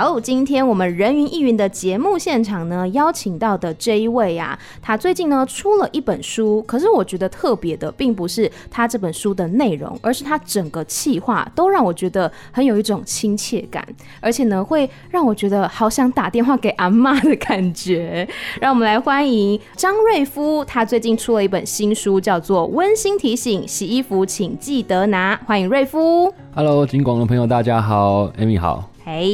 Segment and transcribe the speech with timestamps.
[0.00, 6.62] 好，今天我们人云亦云的节目现场呢，邀请到的这一位啊，他最近呢出了一本书。
[6.68, 13.84] 可是我觉得特别的，并不是他这本书的内容，而是他整个气话都让我觉得很有一种亲切感，
[14.20, 18.28] 而且呢，会让我觉得好想打电话给阿妈的感觉。
[18.60, 25.34] 让我们来欢迎张瑞夫，他最近出了一本新书，叫做《温馨提醒：洗衣服请记得拿》。
[25.44, 26.32] 欢迎瑞夫。
[26.54, 28.88] Hello，金广的朋友，大家好，Amy 好。
[29.08, 29.24] 哎，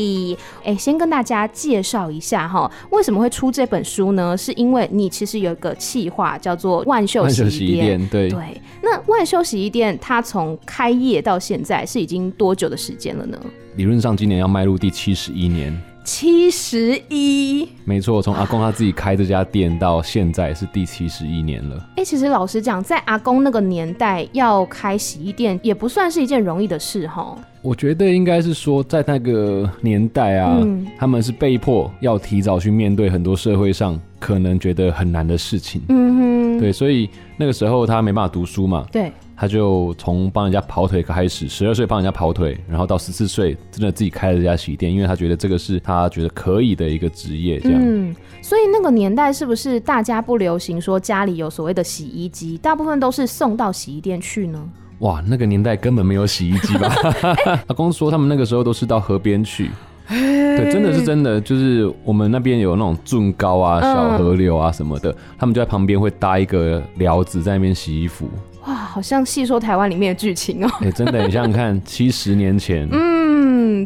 [0.62, 4.36] 哎，先跟大家介绍一下哈，为什么会出这本书呢？
[4.36, 8.62] 是因为你其实有一个企划叫做万秀洗衣店，万秀洗衣店，对对。
[8.80, 13.36] 那万秀洗衣店它从开业到现在是已经多久的时间了呢？
[13.74, 15.76] 理论上今年要迈入第七十一年。
[16.04, 21.76] 七十一，没错，从阿公他自己开这家店到现在是第七十一年了。
[21.96, 27.34] 哎、欸，其实老实讲，在阿公那个年代要开洗衣店也不算是一件容易的事哈。
[27.64, 35.80] 我觉得应该是说，在那个年代啊，嗯、他们是被迫要提早去面对很多社会上可能觉得很难的事情。
[35.88, 38.86] 嗯哼，对，所以那个时候他没办法读书嘛。
[38.92, 39.10] 对。
[39.36, 47.80] 他就从帮人家跑腿开始，十二岁帮人家跑腿，然后到十四岁真的自己开了这家洗衣店，因为他觉得这个是他觉得可以的一个职业，这样。
[47.82, 54.70] 嗯，所以那个年代是不是大家不流行说家里有所谓的洗衣机，大部分都是送到洗衣店去呢？
[55.04, 56.90] 哇，那个年代根本没有洗衣机吧？
[57.68, 59.70] 阿公说他们那个时候都是到河边去，
[60.08, 68.30] 对，真的是真的，就是我们那边有那种圳高啊、小河流啊什么的，嗯、他们就在旁边会搭一个寮子在那边洗衣服。
[68.66, 70.76] 哇，好像细说台湾里面的剧情哦、喔！
[70.80, 73.13] 哎、欸，真的，你想想看，七十年前，嗯，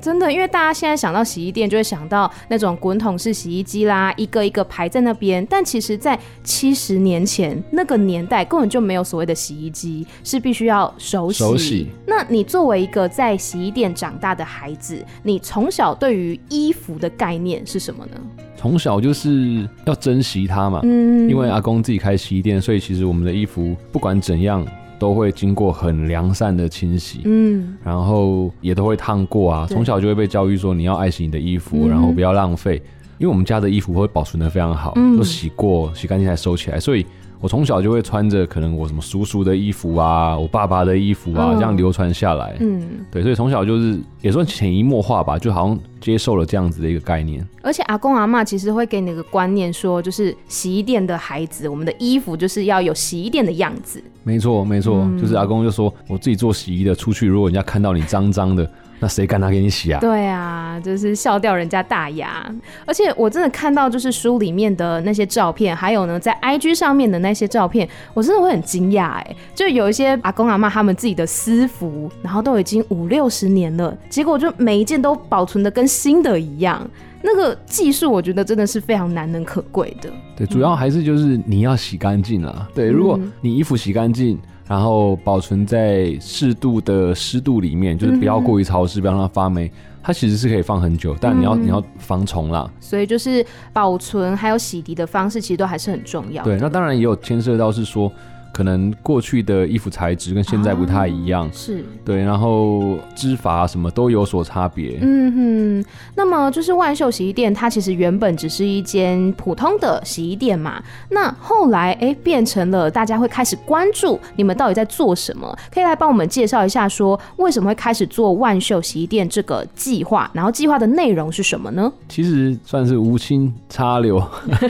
[0.00, 5.46] 真的，因为大家现在想到洗衣店，就会想到那种滚筒式洗衣机啦，一个一个排在那边。
[5.48, 11.38] 但其实，在七十年前那个年代，根本就没有所谓的洗衣机，是必须要手洗。
[11.38, 11.86] 手洗。
[12.06, 18.20] 那你作为一个在洗衣店长大的孩子，你从小对于衣服的概念是什么呢？
[18.56, 24.66] 从小就是要珍惜它嘛，嗯，因为阿公自己开洗衣店，所以其实我们的衣服不管怎样
[24.98, 29.66] 都会经过很良善的清洗，嗯，然后也都会烫过啊。
[29.68, 32.82] 从小就会被教育说你要爱惜你的衣服，然后不要浪费，
[33.18, 37.06] 因为我们家的衣服会保存的非常好，都洗过、洗干净才收起来，所以。
[37.40, 42.56] 我从小就会穿着可能我什么叔叔的衣服啊，我爸爸的衣服啊，这样流传下来。
[42.60, 47.46] 嗯，对，所以从小就是也算潜移默化吧，就好像接受了这样子的一个概念。
[47.62, 54.02] 而且阿公阿嬷其实会给你一个观念，说就是洗衣店的孩子，我们的衣服就是要有洗衣店的样子。
[54.24, 58.68] 没错，没错，嗯、就是阿公就说，我自己做洗衣的，出去如果人家看到你脏脏的。
[59.00, 60.00] 那谁敢拿给你洗啊？
[60.00, 62.44] 对啊，就是笑掉人家大牙。
[62.84, 69.36] 而且我真的看到，就是书里面的那些照片，还有呢，在 IG 上面的那些照片，我真的会很惊讶哎。
[69.54, 76.84] 就有一些阿公阿妈他们自己的私服，然后都已经五六十年了，结果就每一件都保存的跟新的一样。
[77.22, 80.10] 那个技术，我觉得真的是非常难能可贵的。
[80.36, 82.68] 对，主要还是就是你要洗干净啊。
[82.74, 84.38] 对，如果你衣服洗干净。
[84.68, 89.72] 然后保存在适度的湿度里面，就是不要过于潮湿，嗯、不要让它发霉。
[90.02, 92.70] 它其实是可以放很久，但你要、嗯、你要防虫啦。
[92.78, 93.42] 所以就是
[93.72, 96.44] 保存还有洗涤的方式，其实都还是很重要。
[96.44, 98.12] 对，那当然也有牵涉到是说。
[98.52, 104.98] 可能过去的衣服材质跟现在不太一样，啊、是对，然后织法什么都有所差别。
[105.00, 110.82] 嗯哼，那么就是万秀洗衣店，它其实原本只是一间普通的洗衣店嘛。
[111.10, 121.92] 那后来哎，变成了大家会开始关注你们到底在做什么，可以来帮我们介绍一下，说为什么会开始做万秀洗衣店这个计划，然后计划的内容是什么呢？
[122.08, 124.20] 其实算是无心插柳，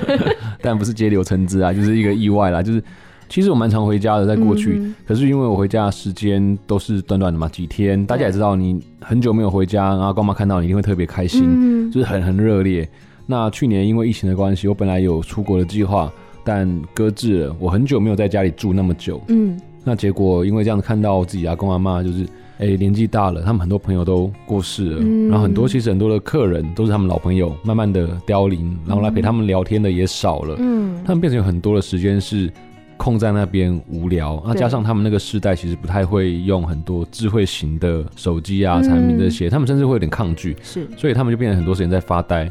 [0.60, 2.82] 但不是接柳成枝啊，就是一个意外啦，就是。
[3.28, 8.04] 其实我蛮常回家的，在过去，嗯、可是因为我回家的时间都是短短的嘛，几天。
[8.06, 12.88] 大家也知道，你很久没有回家，然后干妈看到你一定会特别开心，嗯、就是很很热烈。
[13.26, 16.10] 那去年因为疫情的关系，我本来有出国的计划，
[16.42, 17.56] 但搁置了。
[17.58, 22.24] 我很久没有在家里住那么久，嗯，那结果因为这样子看到自己阿公阿妈，就是
[22.58, 32.50] 哎、欸、年纪大了，他们很多朋友都过世了，嗯、然后很多其实很多的客人都是他们老朋友，慢慢的凋零，然后来陪他们聊天的也少了，嗯，他们变成有很多的时间是。
[32.98, 42.50] 空在那边无聊，那加上他们那个世代其实不太会用很多智慧型的手机啊产品这些，他们甚至会有点抗拒，是，所以他们就变成很多时间在发呆。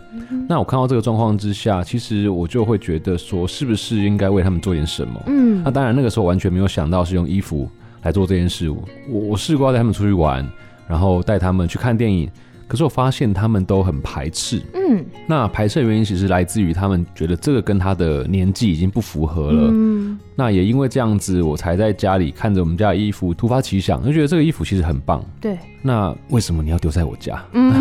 [0.49, 5.21] 那我看到这个状况之下，其实我就会觉得说，是不是应该为他们做点什么？
[5.27, 7.69] 嗯，那当然那个时候完全没有想到是用衣服
[8.01, 8.69] 来做这件事。
[8.69, 10.43] 我我试过要带他们出去玩，
[10.87, 12.27] 然后带他们去看电影。
[12.67, 27.41] 可是我发现他们都很排斥，嗯，那排斥的原因其实来自于他们觉得这个跟他的年纪已经不符合了，嗯，那也因为这样子，我才在家里看着我们家的衣服，突发奇想，就觉得这个衣服其实很棒，对，那为什么你要丢在我家？
[27.53, 27.73] 嗯，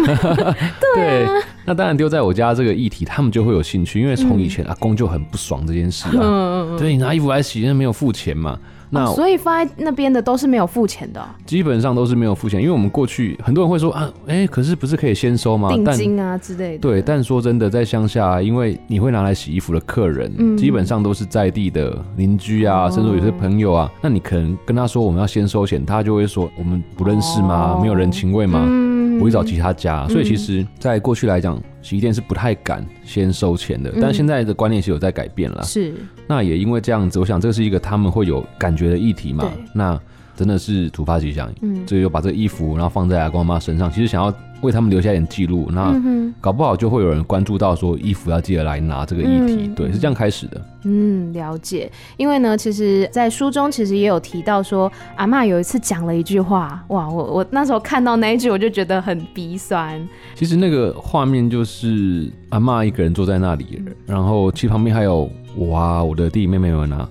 [0.95, 1.33] 对啊，
[1.65, 8.57] 那当然丢在我家这个议题，他们就会有兴趣，因为从以前阿公就很不爽这件事啊，嗯，对，你拿衣服来洗，那没有付钱嘛。
[8.91, 15.69] 那、哦、所以放在那边的都是没有付钱的、哦，基本上都是没有付钱，因为我们过去很多人会说啊，哎、欸，可是不是可以先收吗？
[15.71, 16.79] 定金啊之类的。
[16.79, 27.75] 对，但说真的，在乡下，因为你会拿来洗衣服的客人，嗯、基本上都是在地的邻居啊，甚至有些朋友啊，哦、那你可能跟他说我们要先收钱，他就会说我们不认识吗？
[27.77, 28.86] 哦、没有人情味吗？
[29.27, 30.09] 会找其他家。
[30.09, 31.63] 所以其实，在过去来讲。
[31.83, 35.63] 洗衣店是不太敢先收钱的，但现在的观念是有在改变了。
[35.63, 35.95] 是，
[36.27, 39.45] 那也因为这样子，我想这是一个他们会有感觉的议题嘛。
[39.45, 40.01] 对那
[40.35, 44.35] 真的是突发奇想，嗯，所以就把这个衣服然后放在阿公阿妈身上，其实想要。
[44.63, 45.95] 为他们留下一点记录，那
[46.41, 50.61] 搞不好就会有人关注到说衣服要记得来拿这个议题，嗯、对，是这样开始的。
[50.85, 51.91] 嗯，了解。
[52.17, 60.09] 因为呢，其实，在书中其实也有提到说，阿嬷有一次讲了一句话，哇，我我那时候看到那一句，我就觉得很鼻酸。
[60.35, 67.09] 其实那个画面就是阿嬷一个人坐在那里，嗯、然后其实旁边还有我啊，我的弟弟妹妹们啊。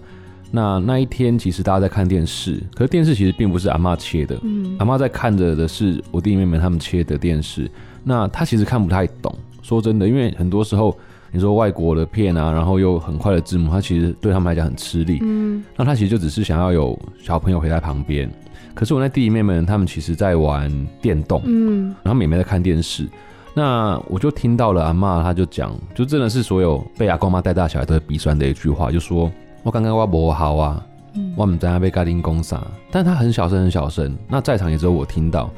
[0.56, 7.70] 那那一天，其实大家在看电视，可是电视其实并不是阿妈切的，嗯，阿妈在看着的是我弟弟妹妹他们切的电视。
[8.06, 10.98] 那他其实看不太懂，说真的，因为很多时候
[11.30, 18.32] 你说外国的片啊，然后又很快的字幕，他其实对他们来讲很吃力，嗯，那他其实就只是想要有小朋友陪在旁边。
[18.74, 23.06] 可是我那弟弟妹妹他们其实在玩电动，嗯，然后妹妹在看电视，
[23.54, 29.30] 那我就听到了阿妈，她就讲，就真的是所有被阿公妈带大小孩都会鼻酸的一句话，就说。
[29.66, 30.86] 我刚刚我不好啊，
[31.16, 35.50] 嗯、我们在那被家丁攻杀，但他很小声很小声，那在场也只有我听到。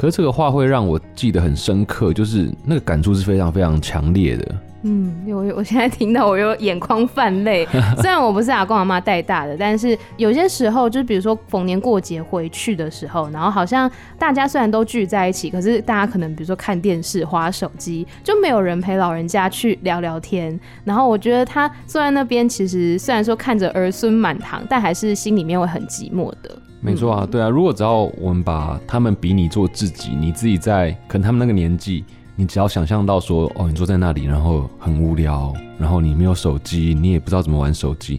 [0.00, 4.54] 可是这个话会让我记得很深刻，就是那个感触是非常非常强烈的。
[4.82, 7.68] 嗯，我我现在听到我又眼眶泛泪。
[8.00, 20.58] 虽然我不是阿公阿妈带大的，但是有些时候，就比如说逢年过节回去的时候，然后好像大家虽然都聚在一起，可是大家可能比如说看电视、滑手机，就没有人陪老人家去聊聊天。
[20.82, 26.56] 然后我觉得他坐在那边，其实虽然说看着儿孙满堂，但还是心里面会很寂寞的。
[26.80, 27.48] 没错啊，对啊。
[27.48, 32.04] 如果只要我们把他们比你做自己，你自己在可能他们那个年纪。
[32.36, 38.18] 你只要想象到说，哦，你坐在那里，然后很无聊，然后你没有手机，你也不知道怎么玩手机。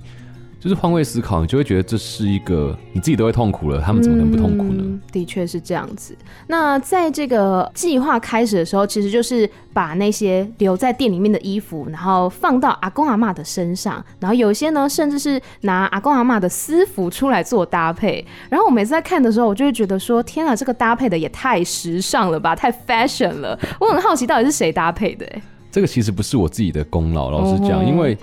[0.62, 4.84] 就是换位思考，你就会觉得这是一个你自己都会痛苦了，他们怎么能不痛苦呢？
[4.86, 6.16] 嗯、的确是这样子。
[6.46, 18.24] 那在这个计划开始的时候，其实就是把那些留在店里面的衣服，然后放到阿公阿妈的身上，然后有些呢，甚至是拿阿公阿妈的私服出来做搭配。
[18.48, 23.60] 然后我每次在看的时候，我就会觉得说：天啊，这个搭配的也太时尚了吧，太 fashion 了。
[23.80, 25.26] 我很好奇，到底是谁搭配的？
[25.26, 25.42] 欸？
[25.72, 28.16] 这个其实不是我自己的功劳，老实讲，哦、因为。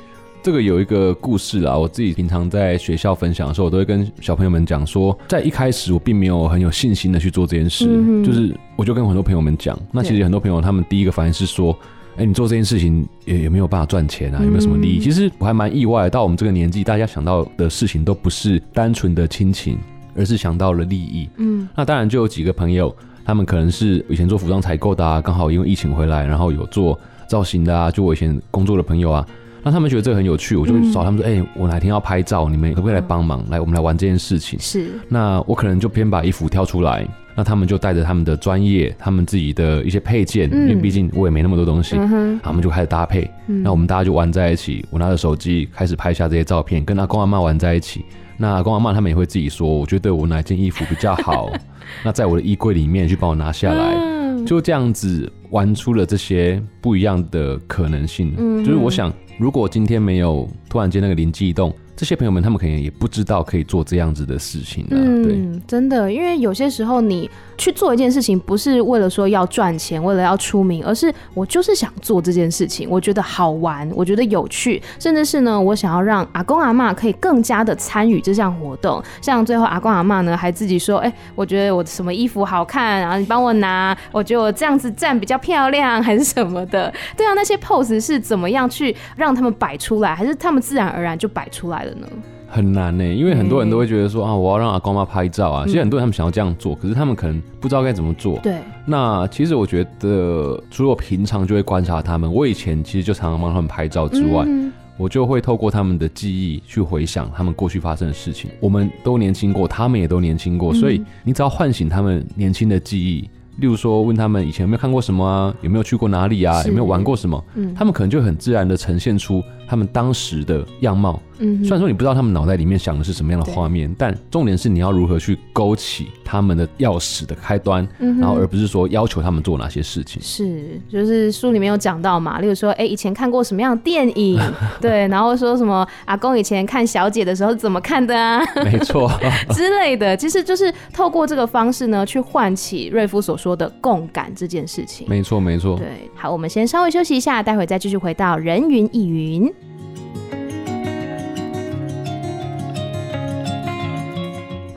[0.49, 11.71] 这个有一个故事啦，我自己平常在学校分享的时候，我都会跟小朋友们讲说，在一开始我并没有很有信心的去做这件事，嗯、就是我就跟很多朋友们讲，那其实很多朋友他们第一个反应是说，
[12.15, 14.99] 哎对，你做这件事情也也没有办法赚钱啊，有没有什么利益？
[14.99, 19.77] 嗯、其实我还蛮意外，到我们这个年纪，大家想到的事情都不是单纯的亲情，
[20.17, 21.29] 而是想到了利益。
[21.37, 29.27] 嗯，那当然就有几个朋友，他们可能是以前做服装采购的啊，刚好因为疫情回来，然后有做造型的啊，就我以前工作的朋友啊。
[29.63, 33.45] 那他们觉得这个很有趣，我就找他们说：“哎、嗯欸，我哪天要拍照，你们可不可以来帮忙？
[33.51, 34.91] 来，我们来玩这件事情。”是。
[35.09, 41.97] 那我可能就偏把衣服挑出来，那他们就带着他们的专业，他们自己的一些配件，嗯、因为毕竟我也没那么多东西，
[42.43, 43.29] 他们就开始搭配。
[43.49, 48.05] 嗯、那我们大家就玩在一起，我拿着手机开始拍下这些照片，跟阿公阿妈玩在一起。
[48.37, 51.51] 那阿公阿妈他们也会自己说：“我觉得我哪件衣服比较好。
[52.05, 58.35] ”那在我的衣柜里面去帮我拿下来，嗯、就这样子玩出了这些不一样的可能性。
[58.37, 59.13] 嗯、就是我想。
[59.39, 65.03] 如果今天没有突然间那个灵机一动，这些朋友们他们可能也不知道可以做这样子的事情呢、啊。
[65.03, 67.29] 嗯，对，真的，因为有些时候你。
[67.59, 79.03] 去做一件事情，不是为了说要赚钱，为了要出名，而是我就是想做这件事情，我觉得好玩，我觉得有趣，甚至是呢，我想要让阿公阿妈可以更加的参与这项活动。
[79.21, 92.07] 像最后阿公阿妈呢，还自己说：“哎、欸，我觉得我什么衣服好看，然后你帮我拿，我觉得我这样子站比较漂亮，还是什么的。”对啊，那些 pose 是怎么样去让他们摆出来，还是他们自然而然就摆出来了呢？
[92.51, 95.65] 很难呢，因为很多人都会觉得说、嗯、啊，我要让阿公妈拍照啊。
[95.67, 98.39] 其实很多人他们想要这样做，可是他们可能不知道该怎么做。
[98.39, 98.57] 对。
[98.87, 108.51] 那其实我觉得，除了我平常就会观察他们，我以前其实就常常帮他们拍照之外，嗯、我就会透过他们的记忆去回想他们过去发生的事情。
[108.61, 113.29] 我们都年轻过，他们也都年轻过，嗯、所以你只要唤醒他们年轻的记忆。
[113.59, 121.21] 例如说问他们以前有没有看过什么啊，有没有去过哪里啊，有没有玩过什么，嗯，他们可能就很自然的呈现出他们当时的样貌。
[121.39, 130.21] 嗯，虽然说你不知道他们脑袋里面想的是什么样的画面，但重点是你要如何去勾起他们的钥匙的开端，然后而不是说要求他们做哪些事情。
[130.23, 134.41] 是，就是书里面有讲到嘛，例如说，哎，以前看过什么样的电影，
[134.81, 138.41] 对，然后说什么阿公以前看小姐的时候是怎么看的啊？
[138.65, 139.11] 没错，
[139.51, 145.07] 之类的，其实就是透过这个方式呢，去唤起瑞夫所说的共感这件事情。
[145.09, 145.77] 没错，没错。
[145.79, 149.53] 对，好，我们先稍微休息一下，待会再继续回到人云亦云。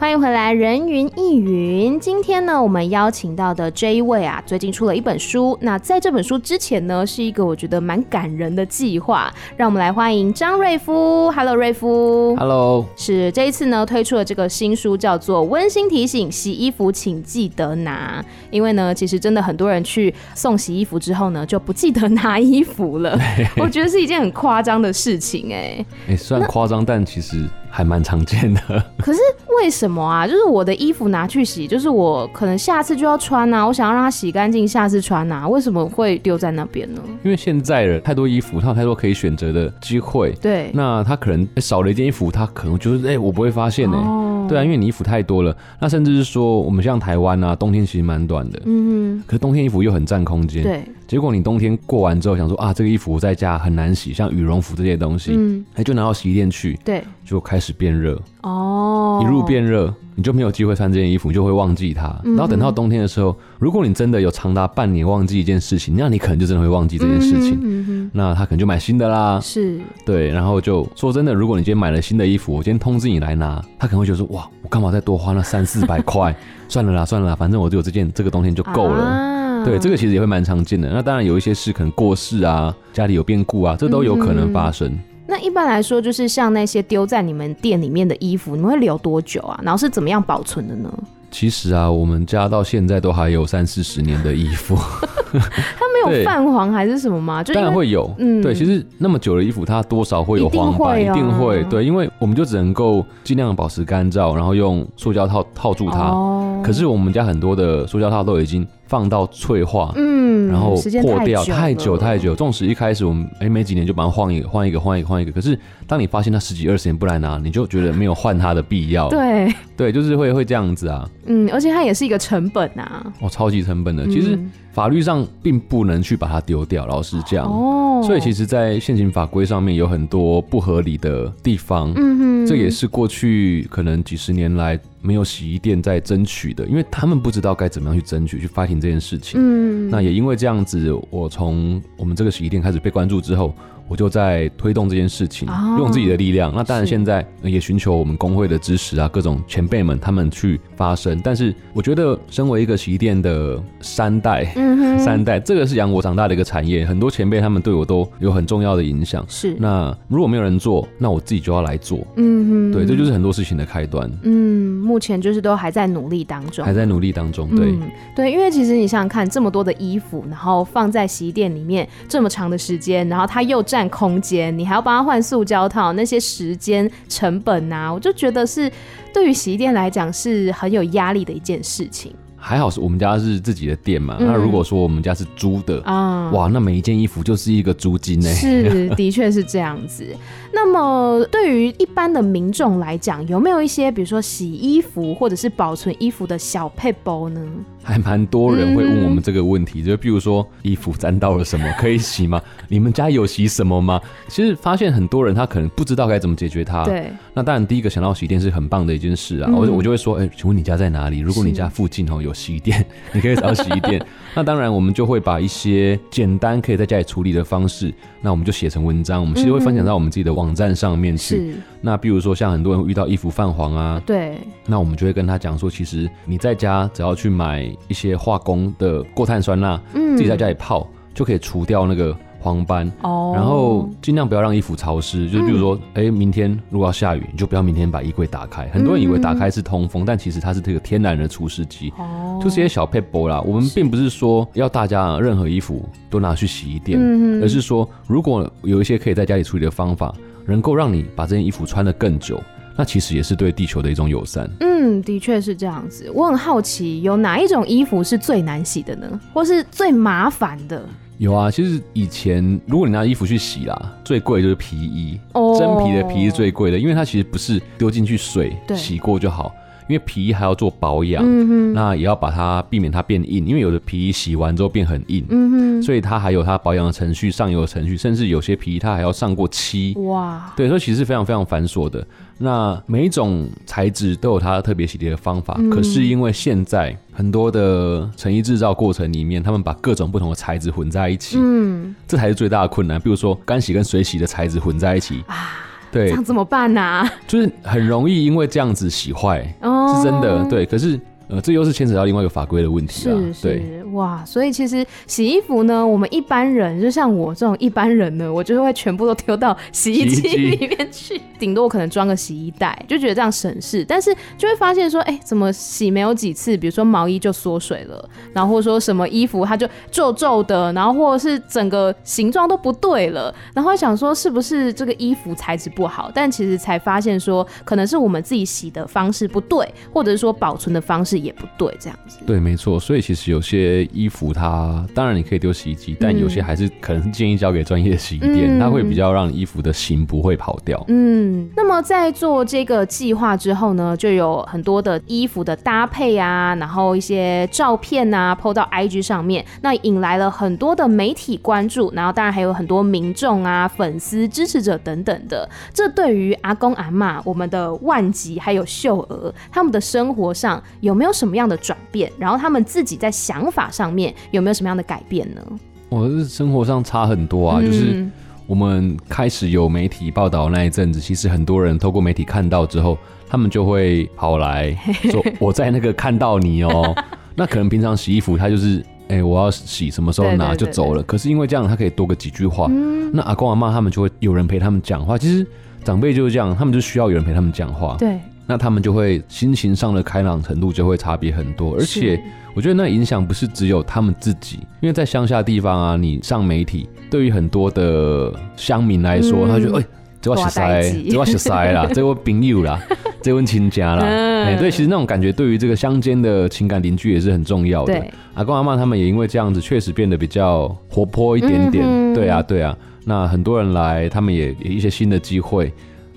[0.01, 1.99] 欢迎回来，人云亦云。
[1.99, 5.55] 今天呢，我们邀请到的这一位啊，最近出了一本书。
[5.61, 9.31] 那在这本书之前呢，是一个我觉得蛮感人的计划。
[9.55, 11.29] 让我们来欢迎张瑞夫。
[11.29, 12.35] Hello，瑞夫。
[12.35, 12.83] Hello。
[12.95, 18.25] 是这一次呢，推出了这个新书，叫做《温馨提醒：洗衣服请记得拿》。
[18.49, 23.15] 因为呢，其实真的很多人去送洗衣服之后呢，就不记得拿衣服了。
[23.61, 25.85] 我觉得是一件很夸张的事情，哎。
[26.07, 27.47] 哎，虽然夸张，但其实。
[27.71, 28.61] 还蛮常见的，
[28.99, 29.19] 可是
[29.57, 30.27] 为什么啊？
[30.27, 37.01] 就是我的衣服拿去洗，就是我可能下次就要穿啊，我想要让它洗干净，下次穿啊，为什么会丢在那边呢？
[37.23, 40.31] 因为现在人太多衣服，他有太多可以选择的机会。
[40.41, 44.03] 对，那他可能少了一件衣服，他可能就是哎、欸，我不会发现呢、欸。
[44.03, 48.61] 哦，对啊，因为你衣服太多了，那甚至是说我们像台湾啊，冬天其实蛮短的。
[48.65, 50.63] 嗯，可是冬天衣服又很占空间。
[50.63, 50.83] 对。
[51.07, 62.15] 结果你冬天过完之后想说啊，这个衣服我在家很难洗，像羽绒服这些东西，嗯，哎，就拿到洗衣店去，对，就开始变热哦，一路变热，你就没有机会穿这件衣服，你就会忘记它。
[62.23, 68.11] 嗯、然后等到冬天的时候，如果你真的有长达半年忘记一件事情，那你可能就真的会忘记这件事情。
[68.13, 76.35] 那他可能就买新的啦，是，对，然后就说真的，如果你今天买了新的衣服，我今天通知你来拿，他可能会觉得说哇，我干嘛再多花那三四百块？
[76.69, 79.03] 算了啦，算了啦，反正我就有这件，这个冬天就够了。
[79.03, 80.89] 啊对，这个其实也会蛮常见的。
[80.89, 84.87] 那当然有一些事可能过世啊，家里有变故啊，这都有可能发生。
[84.87, 84.99] 嗯。
[85.41, 89.59] 那一般来说，就是像那些丢在你们店里面的衣服，你们会留多久啊？
[89.63, 90.93] 然后是怎么样保存的呢？
[91.31, 94.75] 其实啊，我们家到现在都还有三四十年的衣服。
[95.31, 97.41] 它没有泛黄还是什么吗？
[97.43, 98.13] 当然会有。
[98.19, 101.63] 嗯，对，其实那么久的衣服，它多少会有黄白，一定会，啊，一定会。
[101.69, 106.09] 对，因为我们就只能够尽量保持干燥，然后用塑胶套套住它。
[106.09, 106.61] 哦。
[106.63, 108.67] 可是我们家很多的塑胶套都已经。
[108.91, 112.35] 放到脆化，嗯，然后破掉太久太久。
[112.35, 115.57] 纵使一开始我们哎没几年就把它换一个换一个换一个换一个，可是
[115.91, 119.09] 当你发现他十几二十年不来拿，你就觉得没有换他的必要。
[119.09, 121.05] 对对，就是会会这样子啊。
[121.25, 123.11] 嗯，而且它也是一个成本啊。
[123.19, 124.07] 哦，超级成本的。
[124.07, 124.39] 其实
[124.71, 127.45] 法律上并不能去把它丢掉，老实讲。
[127.45, 128.01] 哦。
[128.05, 131.91] 所以其实，在现行法规上面有很多不合理的地方。
[131.97, 132.47] 嗯哼。
[132.47, 134.79] 这也是过去可能几十年来。
[135.03, 139.41] 没有洗衣店在争取的，因为他们不知道该怎么样去争取去 fighting 这件事情。
[139.43, 143.53] 嗯，那也因为这样子，我从我们这个洗衣店开始被关注之后。
[143.91, 146.49] 我就在推动这件事情，哦、用自己的力量。
[146.55, 151.19] 那当然，现在也寻求我们工会的支持啊，各种前辈们他们去发声。
[151.21, 156.85] 但是，我觉得身为一个洗衣店的三代，嗯、哼三代，这个是养我长大的一个产业。
[156.85, 159.25] 很多前辈他们对我都有很重要的影响。
[159.27, 159.57] 是。
[159.59, 161.99] 那如果没有人做，那我自己就要来做。
[162.15, 162.71] 嗯哼。
[162.71, 164.09] 对，这就是很多事情的开端。
[164.23, 167.53] 嗯，目前就是都还在努力当中，还在努力当中。
[167.57, 167.81] 对、嗯。
[168.15, 178.71] 对，因为其实你想想看，这么多的衣服，然后放在洗衣店里面这么长的时间，然后它又占空间，你还要帮他换塑胶套，那些时间成本啊，我就觉得是
[179.13, 182.13] 对于洗衣店来讲是很有压力的一件事情。
[182.43, 188.27] 还好是我们家是自己的店嘛，嗯、那如果说我们家是租的啊，哇，那每一件衣服就是一个租金呢。
[188.33, 190.03] 是，的确是这样子。
[190.51, 197.39] 那么对于一般的民众来讲，有没有一些比如说洗衣服或者是保存衣服的小配包呢？
[197.83, 202.41] 还蛮多人会问我们这个问题，嗯、就比如说衣服沾到了什么可以洗吗？
[202.69, 203.99] 你们家有洗什么吗？
[204.27, 206.83] 其实发现很多人他可能不知道该怎么解决它。
[206.83, 207.11] 对。
[207.33, 211.19] 那当然第一个想到洗衣店是很棒的一件事啊，嗯、我我就会说，哎、欸，请问你家在哪里？
[211.19, 214.05] 如果你家附近哦有洗衣店， 你可以找洗衣店。
[214.35, 221.35] 那当然我们就会把一些简单可以在家里处理的方式，那我们就写成文章，我们其实会分享到我们自己的网站上面去。
[221.35, 221.53] 是。
[221.81, 224.37] 那比如说像很多人会遇到衣服泛黄啊，对。
[224.67, 227.70] 那我们就会跟他讲说，其实你在家只要去买。
[227.87, 233.31] 一些化工的过碳酸钠，嗯，自己在家里泡就可以除掉那个黄斑哦。
[233.35, 238.67] 然后尽量不要让衣服潮湿，就比如说，哎、欸，明天如果要下雨，你就不要明天把衣柜打开。
[238.69, 242.39] 很多人以为打开是通风，但其实它是这个天然的除湿机哦。
[242.43, 243.41] 就是一些小撇步啦。
[243.41, 246.99] 我们并不是说要大家任何衣服都拿去洗衣店，
[247.41, 250.13] 而是说如果有一些可以在家里处理的方法，
[250.45, 252.41] 能够让你把这件衣服穿得更久。
[252.75, 254.49] 那其实也是对地球的一种友善。
[254.59, 256.09] 嗯，的确是这样子。
[256.13, 259.19] 我很好奇，有哪一种衣服是最难洗的呢？
[259.33, 260.83] 或是最麻烦的？
[261.17, 269.53] 有啊，其实以前如果你拿衣服去洗啦，最贵的就是皮衣，哦，真皮的皮是最贵的，因为它其实不是丢进去水洗过就好。
[269.87, 282.05] 因为皮衣还要做保养，嗯，那也要把它避免它变硬，因为有的皮衣洗完之后变很硬，嗯哼，所以它还有它保养的程序、上油的程序，甚至有些皮衣它还要上过漆，哇，对，所以其实是非常非常繁琐的。
[282.37, 292.99] 那每一种材质都有它特别洗涤的方法，嗯，可是因为现在很多的成衣制造过程里面，他们把各种不同的材质混在一起，嗯，这才是最大的困难。
[292.99, 295.67] 比如说干洗跟水洗的材质混在一起啊。
[295.91, 297.13] 对，这样怎么办呢、啊？
[297.27, 299.53] 就是很容易因为这样子洗坏，
[299.85, 300.45] 哦，是真的。
[300.45, 300.99] 对，可是。
[301.31, 303.15] 呃，这又是牵扯到另外一个法规的问题啊。
[303.15, 313.85] 是是，对，哇，所以其实洗衣服呢，我们一般人就像我这种一般人呢，我就会全部都丢到 洗衣机里面去，顶多我可能装个洗衣袋，就觉得这样省事。
[313.87, 326.11] 但是就会发现说，哎，怎么洗没有几次，比如说毛衣就缩水了，然后或者说什么衣服它就皱皱的，然后或者是整个形状都不对了，然后想说是不是这个衣服材质不好？
[326.13, 331.20] 但其实才发现说，可能是我们自己洗的方式不对，或者是说保存的方式。
[331.21, 332.17] 也不对，这样子。
[332.25, 332.79] 对，没错。
[332.79, 340.83] 所以其实有些衣服它，当然你可以丢洗衣机，但有些还是可能是建议交给专业的洗衣店，嗯，它会比较让衣服的型不会跑掉。
[340.87, 355.49] 嗯，那么在做这个计划之后呢，就有很多的衣服的搭配啊，然后一些照片啊，PO 到 IG 上面，那引来了很多的媒体关注，然后当然还有很多民众啊、粉丝、支持者等等的。
[355.73, 362.11] 这对于阿公阿妈、我们的万吉还有秀娥他们的生活上有没有什么样的转变？
[362.17, 365.41] 然后他们自己在想法上面有没有什么样的改变呢？
[365.89, 368.07] 我是生活上差很多啊，嗯，就是
[368.47, 372.97] 我们开始有媒体报道那一阵子，其实很多人透过媒体看到之后，
[373.29, 374.75] 他们就会跑来
[375.11, 376.95] 说：“我在那个看到你哦。
[377.35, 381.03] ”那可能平常洗衣服，他就是哎，欸，我要洗，什么时候拿就走了。
[381.03, 382.67] 可是因为这样，他可以多个几句话。
[382.69, 385.17] 嗯，那阿公阿妈他们就会有人陪他们讲话。
[385.17, 385.45] 其实
[385.83, 387.95] 长辈就是这样，他们就需要有人陪他们讲话。
[387.99, 388.19] 对。
[388.47, 392.21] 那他们就会心情上的开朗程度就会差别很多，而且
[392.53, 399.83] 我觉得那影响不是只有他们自己，因为在乡下地方啊，你上媒体，对于很多的乡民来说，嗯、他就哎，
[400.19, 401.05] 这我是谁？
[401.09, 401.87] 这我是谁啦？
[401.93, 402.79] 这我朋友啦？
[403.21, 404.03] 这我亲家啦？
[404.03, 408.05] 哎、嗯，对，其实那种感觉对于这个乡间的情感凝聚也是很重要的。
[408.33, 411.85] 阿公阿妈他们也因为这样子，确实变得比较活泼一点点。
[411.87, 412.75] 嗯、对啊，对啊，
[413.05, 415.71] 那很多人来，他们也有一些新的机会。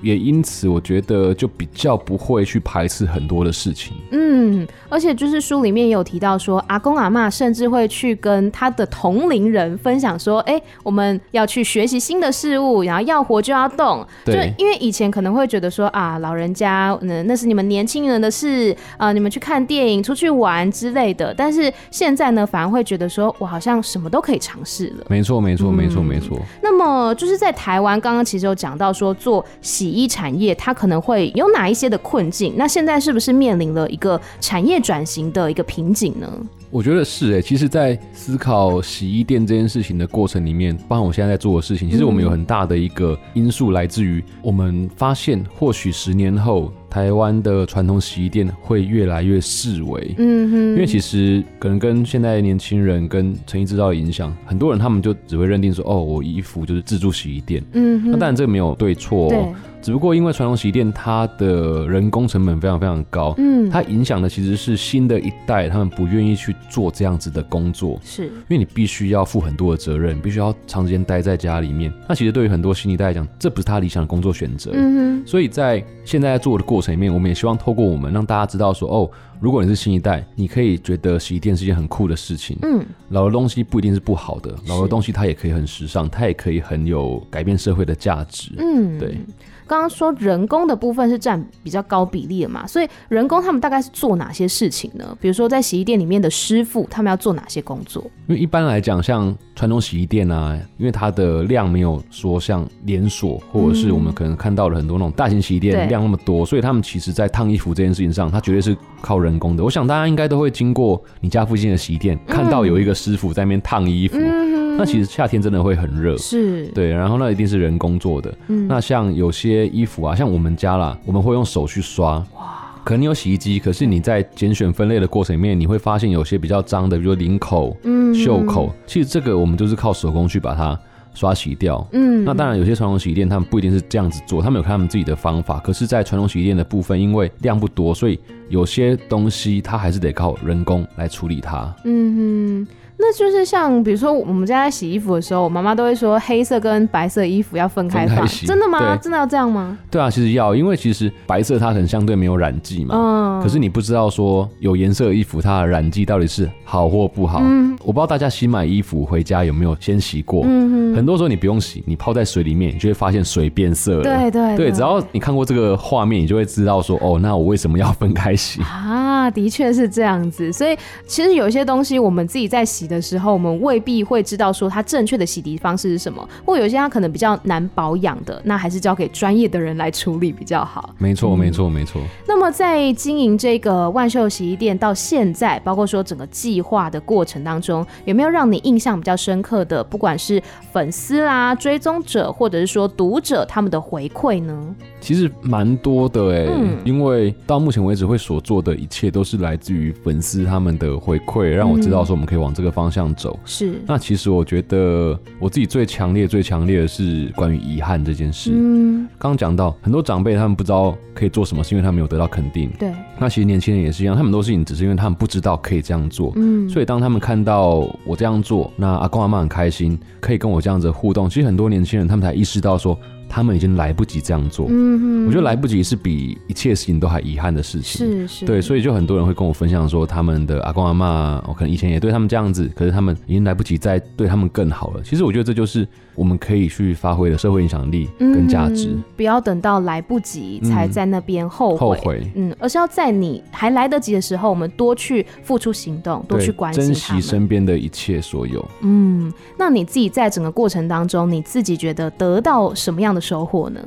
[0.04, 3.94] 也因此，我觉得就比较不会去排斥很多的事情。
[4.10, 21.32] 嗯，而且就是书里面也有提到说，阿公阿嬷甚至会去跟他的同龄人分享说：“哎、欸，我们要去学习新的事物，然后要活就要动。”对，就因为以前可能会觉得说啊，老人家，嗯，那是你们年轻人的事啊，你们去看电影、出去玩之类的。
[21.34, 25.06] 但是现在呢，反而会觉得说，我好像什么都可以尝试了。
[25.08, 26.38] 没错，没错，没错，没错。
[26.62, 29.93] 那么就是在台湾，刚刚其实有讲到说做洗。
[29.94, 32.54] 衣产业它可能会有哪一些的困境？
[32.57, 36.28] 那现在是不是面临了一个产业转型的一个瓶颈呢？
[36.70, 50.14] 我觉得是诶、其实，在思考洗衣店这件事情的过程里面，包括我现在在做的事情，其实我们有很大的一个因素来自于我们发现，或许十年后台湾的传统洗衣店会越来越式微。
[50.16, 57.61] 嗯哼，因为其实可能跟现在年轻人跟成衣制造的影响，很多人他们就只会认定说，哦，我衣服就是自助洗衣店。
[57.72, 59.52] 嗯哼，那当然这个没有对错、喔。
[59.83, 71.92] 只不过因为传统洗衣店它的人工成本非常非常高，嗯，它影响的其实是新的一代，他们不愿意去做这样子的工作，是因为你必须要负很多的责任，必须要长时间待在家里面。
[72.09, 74.70] 那其实对于很多新一代来讲，这不是他理想的工作选择。
[74.72, 82.57] 嗯哼，所以在现在在做的过程里面，我们也希望透过我们让大家知道说，哦，如果你是新一代，你可以觉得洗衣店是一件很酷的事情。
[82.62, 88.53] 嗯，老的东西不一定是不好的，老的东西它也可以很时尚，它也可以很有改变社会的价值。
[88.59, 89.18] 嗯，对。
[89.66, 95.16] 刚刚说人工的部分是占比较高比例的嘛，所以人工他们大概是做哪些事情呢？
[95.18, 98.03] 比如说在洗衣店里面的师傅，他们要做哪些工作？
[98.27, 109.62] 因为一般来讲，像传统洗衣店啊，因为它的量没有说像连锁或者是我们可能看到了很多那种大型洗衣店量那么多，所以他们其实在烫衣服这件事情上，它绝对是靠人工的。
[109.62, 114.16] 我想大家应该都会经过你家附近的洗衣店，看到有一个师傅在那边烫衣服。
[114.18, 118.34] 嗯那其实夏天真的会很热，是对，然后那一定是人工做的。
[118.48, 122.14] 嗯，那像有些衣服啊，像我们家啦，我们会用手去刷。
[122.34, 130.76] 哇，可能你有洗衣机，可是你在拣选分类的过程里面，你会发现有些比较脏的，比如领口、嗯，袖口，其实这个我们就是靠手工去把它
[131.14, 131.87] 刷洗掉。
[131.92, 135.59] 嗯，那当然有些传统洗衣店他们不一定是这样子做，他们有他们自己的方法。
[135.61, 141.74] 可是，在传统洗衣店的部分，因为量不多，所以有些东西它还是得靠人工来处理它。
[141.85, 142.74] 嗯哼。
[142.96, 148.96] 那就是像比如说我们家在洗衣服的时候，我妈妈都会说黑色跟白色衣服要分开放，真的吗？
[148.96, 149.76] 真的要这样吗？
[149.90, 157.40] 对啊，其实要，因为其实白色它可能相对没有染剂嘛，嗯，可是你不知道说有颜色的衣服它的染剂到底是好或不好。
[157.42, 164.02] 嗯，我不知道大家新买衣服回家有没有先洗过，嗯哼，很多时候你不用洗，你泡在水里面，你就会发现水变色了。
[164.02, 169.28] 对对对，只要你看过这个画面，你就会知道说哦，那我为什么要分开洗 啊？
[169.30, 170.76] 的确是这样子，所以
[171.07, 180.94] 其实有一些东西我们自己在洗的时候，我们未必会知道说它正确的洗涤方式是什么，或有些它可能比较难保养的，那还是交给专业的人来处理比较好。
[180.99, 182.01] 没错，没错，没错。
[182.27, 189.83] 那么在经营这个万秀洗衣店到现在，包括说整个计划的过程当中，有没有让你印象比较深刻的？
[189.85, 190.42] 不管是
[190.73, 194.75] 粉丝啦、追踪者，或者是说读者他们的回馈呢？
[195.01, 203.38] 其实蛮多的哎、欸，嗯、因为到目前为止会所做的一切都是来自于粉丝他们的回馈，让我知道说我们可以往这个方向走。
[203.44, 208.50] 是，那其实我觉得我自己最强烈、最强烈的是关于遗憾这件事。
[208.52, 212.68] 嗯，刚刚讲到很多长辈他们不知道可以做什么，是因为他们没有得到肯定。
[212.78, 216.32] 对，那其实年轻人也是一样，他们都是你只是因为他们不知道可以这样做。
[216.34, 221.30] 嗯，所以当他们看到我这样做，那阿公阿妈很开心，可以跟我这样子互动。
[221.30, 222.98] 其实很多年轻人他们才意识到说。
[223.28, 235.02] 他们已经来不及这样做，嗯哼，我觉得来不及是比一切事情都还遗憾的事情，是是，对，所以就很多人会跟我分享说，他们的阿公阿妈，我可能以前也对他们这样子，可是他们已经来不及再对他们更好了。
[235.02, 235.87] 其实我觉得这就是。
[236.16, 248.64] 我们可以去发挥的社会影响力跟价值，嗯，不要等到来不及才在那边后悔，嗯，后悔，嗯，而是要在你还来得及的时候，我们多去付出行动，多去关心，珍惜身边的一切所有。
[248.82, 253.80] 嗯，那你自己在整个过程当中，你自己觉得得到什么样的收获呢？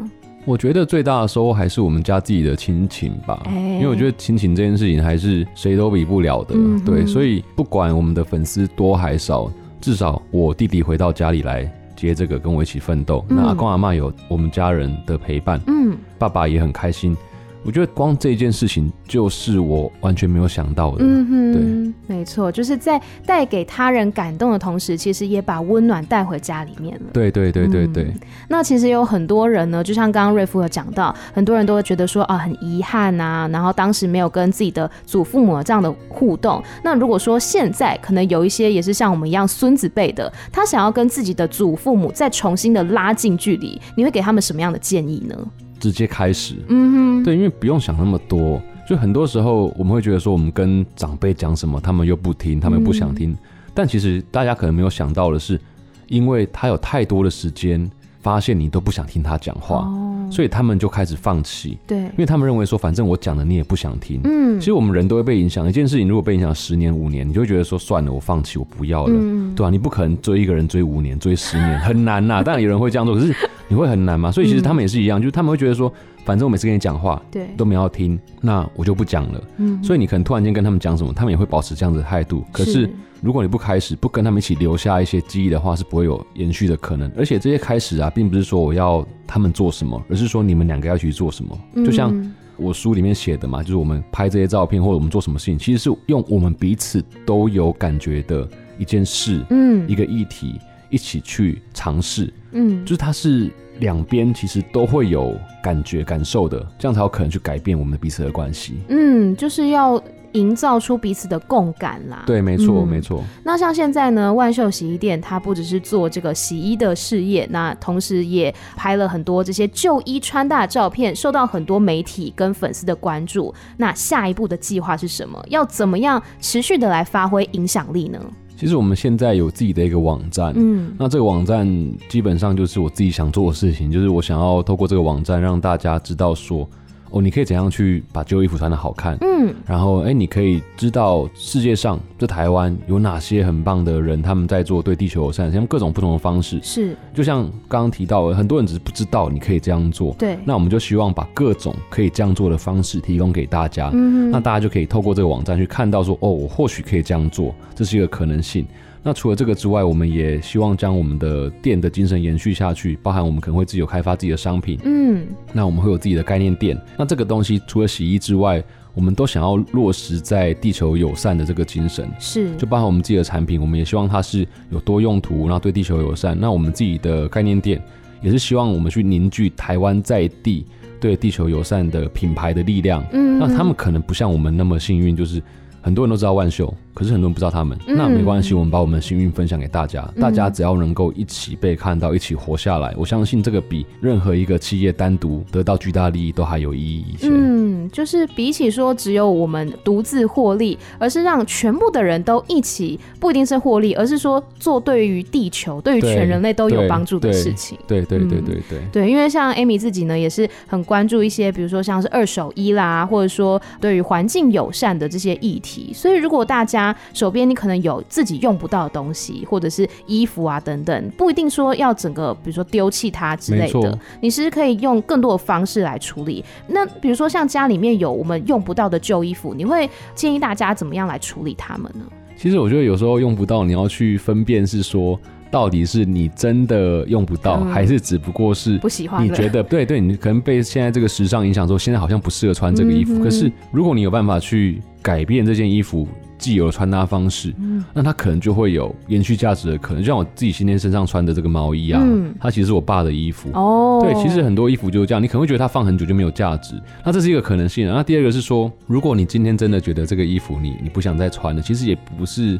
[0.45, 11.71] 我觉得最大的收获还是我们家自己的亲情吧，欸，因为我觉得亲情这件事情还是谁都比不了的，嗯，对，所以不管我们的粉丝多还少，至少我弟弟回到家里来。
[11.97, 17.17] 接这个跟我一起奋斗，那阿公阿妈有我们家人的陪伴，嗯，爸爸也很开心。
[17.63, 27.07] 我觉得光这件事情就是我完全没有想到的，嗯哼，对，没错，就是在带给他人感动的同时，其实也把温暖带回家里面了。
[27.11, 28.03] 对对对对对。
[28.05, 36.63] 嗯、那其实有很多人呢，就像刚刚瑞夫有讲到，很多人都会觉得说啊，很遗憾啊，然后当时没有跟自己的祖父母这样的互动。
[36.83, 45.35] 那如果说现在可能有一些也是像我们一样孙子辈的，他想要跟自己的祖父母再重新的拉近距离，你会给他们什么样的建议呢？
[45.79, 53.37] 直接开始，嗯哼，对，因为不用想那么多，就很多时候我们会觉得说，我们跟长辈讲什么，他们又不听，他们又不想听，嗯、
[53.73, 55.59] 但其实大家可能没有想到的是，
[56.07, 57.89] 因为他有太多的时间，
[58.27, 69.71] 发现你都不想听他讲话，哦、所以他们就开始放弃，对，因为他们认为说，反正我讲的你也不想听，嗯，其实我们人都会被影响，一件事情如果被影响十年五年，你就会觉得说，算了，我放弃，我不要了，嗯、对吧、啊？
[69.71, 73.33] 你不可能追一个人追五年，追十年，很难呐、啊， 当然有人会这样做，可是。
[73.69, 74.31] 你会很难嘛？
[74.31, 75.91] 所以其实他们也是一样，嗯、就是他们会觉得说，
[76.23, 79.43] 反正我每次跟你讲话，对，都没有要听，那我就不讲了。
[79.57, 82.45] 嗯，所以你可能突然间跟他们讲什么，他们也会保持这样子的态度。
[82.49, 82.89] 可是
[83.21, 87.11] 如果你不开始，不跟他们一起留下一些记忆的话，是不会有延续的可能。
[87.17, 91.57] 而且这些开始啊，并不是说我要他们做什么，而是说你们两个要去做什么。
[91.73, 100.59] 嗯、就像我书里面写的嘛，就是我们拍这些照片或者我们做什么事情，其实是用我们彼此都有感觉的一件事，嗯，一个议题。
[100.89, 108.75] 一起去尝试，嗯，就是它是两边其实都会有感觉感受的，这样才有可能去改变我们彼此的关系。
[108.87, 110.01] 嗯，就是要
[110.33, 112.23] 营造出彼此的共感啦。
[112.25, 113.23] 对，没错，嗯、没错。
[113.43, 123.53] 那像现在呢，万秀洗衣店它不只是做这个洗衣的事业，那同时也拍了很多这些旧衣穿搭的照片，受到很多媒体跟粉丝的关注。
[123.77, 125.43] 那下一步的计划是什么？
[125.49, 128.19] 要怎么样持续的来发挥影响力呢？
[128.55, 131.67] 其实我们现在有自己的一个网站，嗯，那这个网站
[132.09, 136.67] 基本上就是我自己想做的事情，就是我想要透过这个网站让大家知道说。
[137.09, 139.17] 哦，你可以怎样去把旧衣服穿的好看？
[139.21, 146.59] 嗯，然后哎，你可以知道世界上在台湾有哪些很棒的人，他们在做对地球友善，像各种不同的方式。
[146.61, 150.13] 是，就像刚刚提到，很多人只是不知道你可以这样做。
[150.19, 153.89] 对，那我们就希望把各种可以这样做的方式提供给大家。
[153.93, 158.65] 嗯，那大家就可以透过这个网站去看到说，哦，我或许可以这样做，这是一个可能性。
[159.07, 164.77] 那除了这个之外，我们也希望将我们的店的精神延续下去，包含我们可能会自己有开发自己的商品。
[164.83, 166.77] 嗯，那我们会有自己的概念店。
[166.97, 168.61] 那这个东西除了洗衣之外，
[168.93, 176.37] 我们都想要落实在地球友善的这个精神，是就包含我们自己的产品，我们也希望它是有多用途，然后对地球友善。
[176.37, 177.81] 那我们自己的概念店
[178.21, 180.65] 也是希望我们去凝聚台湾在地
[180.99, 183.01] 对地球友善的品牌的力量。
[183.13, 185.41] 嗯，那他们可能不像我们那么幸运，就是。
[185.87, 187.77] 很多人都知道万秀，可是很多人不知道他们。
[187.87, 190.05] 嗯、那没关系，我们把我们的幸运分享给大家。
[190.17, 197.29] 嗯、大家只要能够一起被看到，一起活下来，我相信这个比任何一个企业单独得到巨大利益都还有意义一些。
[197.31, 197.56] 嗯，
[197.91, 207.77] 就是比起说只有我们独自获利，而是让全部的人都一起，不一定是获利，而是说做对于地球、对于全人类都有帮助的事情。
[207.87, 215.91] 对对对对对对，对，对，因为像 Amy 自己呢，也是很关注一些，比如说像是二手衣啦，或者说对于环境友善的这些议题。
[215.93, 226.43] 所以，如果大家手边你可能有自己用不到的东西，或者是衣服啊等等，不一定说要整个，比如说丢弃它之类的，你是可以用更多的方式来处理。
[226.67, 232.05] 那比如说像家里面有我们用不到的旧衣服，你会建议大家怎么样来处理它们呢？
[232.35, 235.19] 其实我觉得有时候用不到，你要去分辨是说。
[235.49, 239.23] 到底是你真的用不到，嗯、还是只不过是不喜欢？
[239.23, 243.13] 你觉得 对对，你可能被现在这个时尚影响，说现在好像不适合穿这个衣服。
[243.13, 246.05] 嗯、可是如果你有办法去改变这件衣服
[246.37, 250.01] 既有的穿搭方式，嗯、那它可能就会有延续价值的可能。
[250.01, 253.99] 就像我自己今天身上穿的这个毛衣啊，嗯、它其实是我爸的衣服哦。
[254.03, 257.87] 对，其实很多衣服就是这样，你可能会觉得它放很久就没有价值，那这是一个可能性。
[257.87, 262.59] 那第二个是说，如果你今天真的觉得这个衣服你你不想再穿了，其实也不是。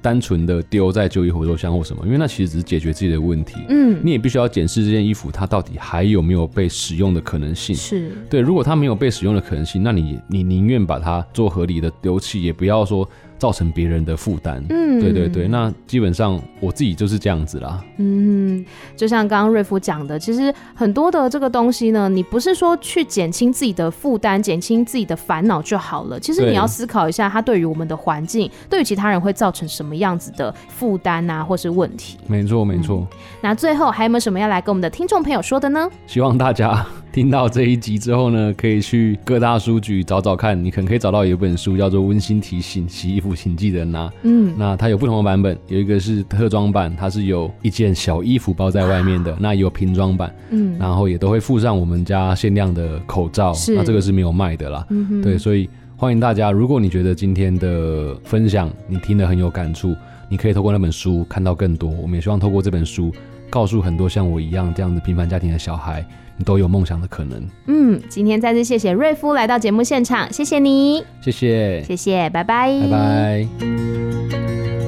[0.00, 3.56] 单纯的丢在旧衣回收箱或什么，因为那其实只是解决自己的问题。
[3.68, 7.74] 嗯，你也必须要检视这件衣服它到底还有没有被使用的可能性。
[7.74, 13.08] 是对，如果它没有被使用的可能性，那你你宁愿把它做合理的丢弃，也不要说。
[13.38, 18.64] 造成别人的负担，嗯，对对对，那基本上我自己就是这样子啦，嗯，
[18.96, 32.18] 就像刚刚瑞夫讲的，其实很多的这个东西呢，你不是说去减轻自己的负担、减轻自己的烦恼就好了，其实你要思考一下，它对于我们的环境、对于其他人会造成什么样子的负担啊，或是问题。
[32.26, 33.18] 没错没错、嗯。
[33.40, 35.88] 那最后还有没有什么要来跟我们的听众朋友说的呢？
[36.06, 36.84] 希望大家。
[37.10, 44.06] 听到这一集之后呢，可以去各大书局找找看，你可能可以找到有一本书叫做《温馨提醒：洗衣服请记得拿》。
[44.22, 53.52] 嗯，那它有不同的版本，有一个是特装版，它是有一件小衣服包在外面的；那也有瓶装版，嗯，然后也都会附上我们家限量的口罩。
[53.74, 54.86] 那这个是没有卖的啦。
[54.90, 59.96] 嗯哼，对，所以欢迎大家，如果你觉得今天的分享你听得很有感触，
[60.28, 61.90] 你可以透过那本书看到更多。
[61.90, 63.10] 我们也希望透过这本书，
[63.48, 66.06] 告诉很多像我一样这样子平凡家庭的小孩。
[66.44, 67.48] 都有梦想的可能。
[67.66, 71.04] 嗯今天再次谢谢瑞夫来到节目现场谢谢你。
[71.20, 71.82] 谢谢。
[71.84, 72.80] 谢谢拜拜。
[72.82, 74.87] 拜拜。